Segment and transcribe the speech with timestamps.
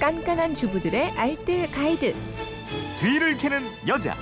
[0.00, 2.14] 깐깐한 주부들의 알뜰 가이드.
[2.98, 4.16] 뒤를 캐는 여자.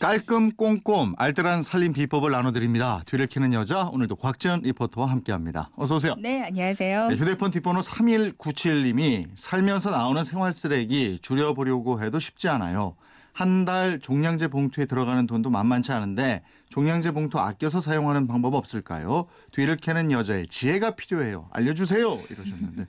[0.00, 3.04] 깔끔 꼼꼼 알뜰한 살림 비법을 나눠드립니다.
[3.06, 5.70] 뒤를 캐는 여자 오늘도 곽지연 리포터와 함께합니다.
[5.76, 6.16] 어서 오세요.
[6.18, 7.06] 네, 안녕하세요.
[7.06, 12.96] 네, 휴대폰 뒷번호 3197님이 살면서 나오는 생활 쓰레기 줄여보려고 해도 쉽지 않아요.
[13.32, 19.26] 한 달 종량제 봉투에 들어가는 돈도 만만치 않은데 종량제 봉투 아껴서 사용하는 방법 없을까요?
[19.50, 21.48] 뒤를 캐는 여자의 지혜가 필요해요.
[21.52, 22.18] 알려주세요.
[22.30, 22.86] 이러셨는데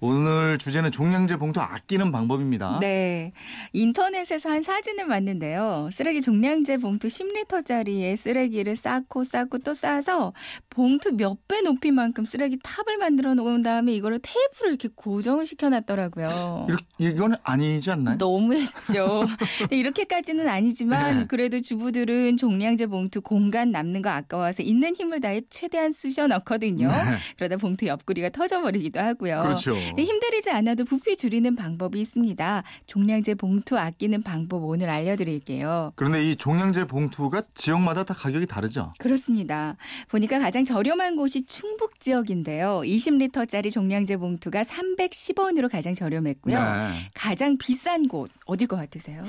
[0.00, 2.78] 오늘 주제는 종량제 봉투 아끼는 방법입니다.
[2.80, 3.32] 네.
[3.72, 5.88] 인터넷에서 한 사진을 봤는데요.
[5.92, 10.32] 쓰레기 종량제 봉투 10리터짜리의 쓰레기를 쌓고 쌓고 또 쌓아서
[10.72, 16.66] 봉투 몇 배 높이만큼 쓰레기 탑을 만들어 놓은 다음에 이거를 테이프로 이렇게 고정을 시켜놨더라고요.
[16.98, 18.16] 이거는 아니지 않나요?
[18.18, 19.26] 너무했죠.
[19.70, 21.26] 이렇게까지는 아니지만 네.
[21.26, 26.88] 그래도 주부들은 종량제 봉투 공간 남는 거 아까워서 있는 힘을 다해 최대한 쑤셔 넣거든요.
[26.88, 26.94] 네.
[27.36, 29.42] 그러다 봉투 옆구리가 터져버리기도 하고요.
[29.42, 29.72] 그렇죠.
[29.74, 32.62] 힘들이지 않아도 부피 줄이는 방법이 있습니다.
[32.86, 35.92] 종량제 봉투 아끼는 방법 오늘 알려드릴게요.
[35.96, 38.90] 그런데 이 종량제 봉투가 지역마다 다 가격이 다르죠?
[38.98, 39.76] 그렇습니다.
[40.08, 42.82] 보니까 가장 저렴한 곳이 충북 지역인데요.
[42.84, 46.54] 20리터짜리 종량제 봉투가 310원으로 가장 저렴했고요.
[46.54, 47.10] 네.
[47.14, 49.24] 가장 비싼 곳 어딜 것 같으세요?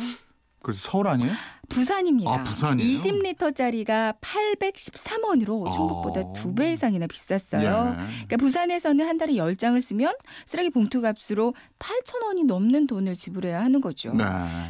[0.62, 1.34] 그래서 서울 아니에요?
[1.74, 2.32] 부산입니다.
[2.32, 2.98] 아, 부산이에요?
[2.98, 6.34] 20리터짜리가 813원으로 충북보다 어.
[6.34, 7.64] 두배 이상이나 비쌌어요.
[7.64, 8.06] 예.
[8.06, 10.14] 그러니까 부산에서는 한 달에 10장을 쓰면
[10.46, 14.14] 쓰레기 봉투 값으로 8천 원이 넘는 돈을 지불해야 하는 거죠.
[14.14, 14.24] 네.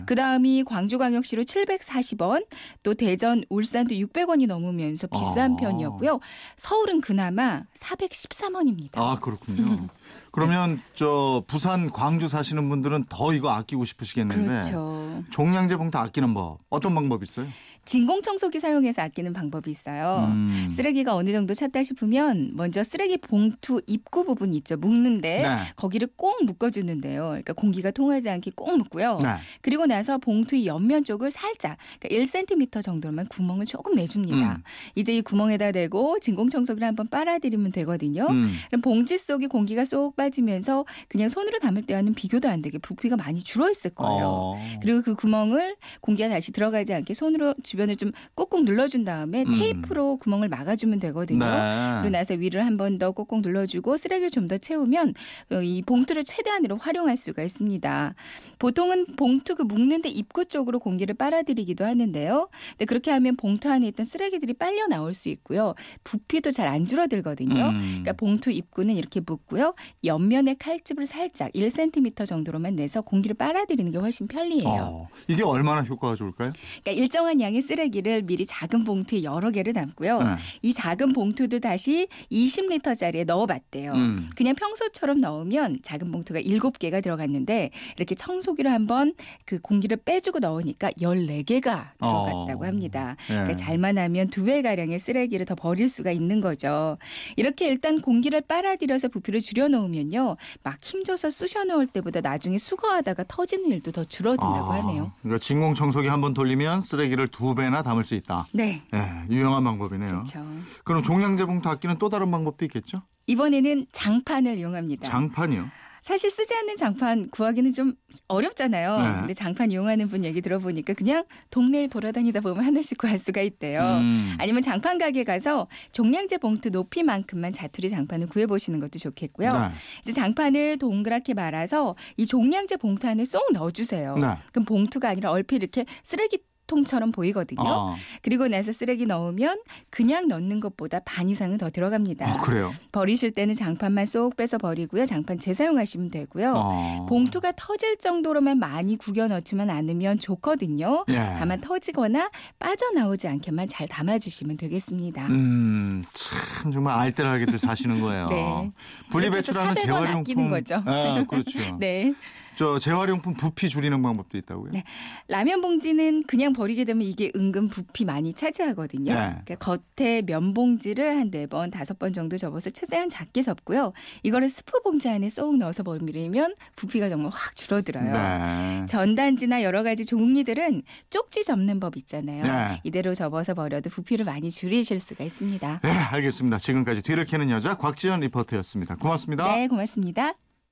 [0.06, 2.45] 그 다음이 광주광역시로 740원,
[2.84, 5.56] 또 대전, 울산도 600원이 넘으면서 비싼 아.
[5.58, 6.20] 편이었고요.
[6.56, 8.98] 서울은 그나마 413원입니다.
[8.98, 9.88] 아 그렇군요.
[10.32, 15.23] 그러면 저 부산, 광주 사시는 분들은 더 이거 아끼고 싶으시겠는데 그렇죠.
[15.30, 17.47] 종량제 봉투 아끼는 법 어떤 방법 있어요?
[17.86, 20.30] 진공청소기 사용해서 아끼는 방법이 있어요.
[20.31, 20.70] 음.
[20.72, 24.78] 쓰레기가 어느 정도 찼다 싶으면 먼저 쓰레기 봉투 입구 부분 있죠.
[24.78, 25.58] 묶는데 네.
[25.76, 27.23] 거기를 꼭 묶어주는데요.
[27.23, 29.20] 그러니까 공기가 통하지 않게 꼭 묶고요.
[29.21, 29.30] 네.
[29.61, 34.55] 그리고 나서 봉투의 옆면 쪽을 살짝 그러니까 1cm 정도로만 구멍을 조금 내줍니다.
[34.55, 34.64] 음.
[34.95, 38.27] 이제 이 구멍에다 대고 진공청소기를 한번 빨아들이면 되거든요.
[38.30, 38.50] 음.
[38.67, 43.44] 그럼 봉지 속에 공기가 쏙 빠지면서 그냥 손으로 담을 때와는 비교도 안 되게 부피가 많이
[43.44, 44.26] 줄어 있을 거예요.
[44.26, 44.77] 어.
[44.82, 49.52] 그리고 그 구멍을 공기가 다시 들어가지 않게 손으로 주변을 좀 꾹꾹 눌러준 다음에 음.
[49.58, 51.44] 테이프로 구멍을 막아주면 되거든요.
[51.44, 51.94] 네.
[52.02, 55.14] 그리고 나서 위를 한 번 더 꾹꾹 눌러주고 쓰레기를 좀 더 채우면
[55.54, 58.14] 어, 이 봉투를 최대한으로 활용할 수가 있습니다.
[58.60, 62.50] 보통은 봉투 그 묶는데 입구 쪽으로 공기를 빨아들이기도 하는데요.
[62.72, 65.73] 근데 그렇게 하면 봉투 안에 있던 쓰레기들이 빨려 나올 수 있고요.
[66.04, 67.70] 부피도 잘 안 줄어들거든요.
[67.70, 67.80] 음.
[67.82, 69.73] 그러니까 봉투 입구는 이렇게 묶고요.
[70.04, 74.70] 옆면에 칼집을 살짝 1cm 정도로만 내서 공기를 빨아들이는 게 훨씬 편리해요.
[74.70, 75.08] 어.
[75.28, 76.52] 이게 얼마나 효과가 좋을까요?
[76.83, 80.22] 그러니까 일정한 양의 쓰레기를 미리 작은 봉투에 여러 개를 담고요.
[80.22, 80.36] 네.
[80.62, 83.94] 이 작은 봉투도 다시 20리터짜리에 넣어봤대요.
[83.94, 84.30] 음.
[84.36, 89.14] 그냥 평소처럼 넣으면 작은 봉투가 7개가 들어갔는데 이렇게 청소기로 한번
[89.46, 92.68] 그 공기를 빼주고 넣으니까 14개가 들어갔다고 어.
[92.68, 93.16] 합니다.
[93.28, 93.34] 네.
[93.36, 96.98] 그러니까 잘만 하면 두 배가량의 쓰레기를 더 버릴 수가 있는 거죠.
[97.38, 100.36] 이렇게 일단 공기를 빨아들여서 부피를 줄여놓으면요.
[100.64, 105.12] 막 힘줘서 쑤셔 넣을 때보다 나중에 수거하다가 터지는 일도 더 줄어든다고 아, 하네요.
[105.22, 108.47] 그러니까 진공청소기 한 번 돌리면 쓰레기를 두 배나 담을 수 있다.
[108.53, 108.81] 네.
[108.91, 110.09] 네, 유용한 방법이네요.
[110.09, 110.45] 그렇죠.
[110.83, 113.02] 그럼 종량제 봉투 아끼는 또 다른 방법도 있겠죠?
[113.27, 115.08] 이번에는 장판을 이용합니다.
[115.08, 115.69] 장판이요.
[116.03, 117.93] 사실 쓰지 않는 장판 구하기는 좀
[118.27, 118.99] 어렵잖아요.
[118.99, 119.19] 네.
[119.21, 123.81] 근데 장판 이용하는 분 얘기 들어보니까 그냥 동네에 돌아다니다 보면 하나씩 구할 수가 있대요.
[123.81, 124.35] 음.
[124.37, 129.53] 아니면 장판 가게 가서 종량제 봉투 높이만큼만 자투리 장판을 구해 보시는 것도 좋겠고요.
[129.53, 129.69] 네.
[130.01, 134.18] 이제 장판을 동그랗게 말아서 이 종량제 봉투 안에 쏙 넣어주세요.
[134.18, 134.27] 네.
[134.51, 136.39] 그럼 봉투가 아니라 얼핏 이렇게 쓰레기
[136.74, 137.62] 통처럼 보이거든요.
[137.63, 142.28] 아, 그리고 나서 쓰레기 넣으면 그냥 넣는 것보다 반 이상은 더 들어갑니다.
[142.28, 142.74] 아, 그래요?
[142.92, 145.06] 버리실 때는 장판만 쏙 빼서 버리고요.
[145.06, 146.54] 장판 재사용하시면 되고요.
[146.56, 147.06] 어.
[147.07, 151.06] 봉투가 터질 정도로만 많이 구겨 넣지만 않으면 좋거든요.
[151.10, 151.36] 예.
[151.38, 152.30] 다만 터지거나
[152.60, 155.28] 빠져나오지 않게만 잘 담아주시면 되겠습니다.
[155.28, 158.25] 음, 참 정말 알뜰하게들 사시는 거예요.
[158.27, 158.71] 네.
[159.12, 160.19] 분리배출하는 이렇게 해서 400원 재활용품.
[160.21, 160.75] 아끼는 거죠.
[160.86, 161.77] 아, 그렇죠.
[161.80, 162.13] 네.
[162.55, 164.71] 저 재활용품 부피 줄이는 방법도 있다고요?
[164.71, 164.83] 네.
[165.27, 169.13] 라면 봉지는 그냥 버리게 되면 이게 은근 부피 많이 차지하거든요.
[169.13, 169.35] 네.
[169.45, 173.91] 그러니까 겉에 면 봉지를 한 네 번, 다섯 번 정도 접어서 최대한 작게 접고요.
[174.21, 178.13] 이거를 스프 봉지 안에 쏙 넣어서 버리면 부피가 정말 확 줄어들어요.
[178.13, 178.85] 네.
[178.88, 182.44] 전단지나 여러 가지 종이들은 쪽지 접는 법 있잖아요.
[182.44, 182.81] 네.
[182.83, 185.79] 이대로 접어서 버려도 부피를 많이 줄이실 수가 있습니다.
[185.81, 186.59] 네, 알겠습니다.
[186.59, 188.95] 지금까지 뒤를 캐는 여자 곽지연 리포터였습니다.
[188.97, 189.56] 고맙습니다.
[189.56, 190.33] 네, 고맙습니다.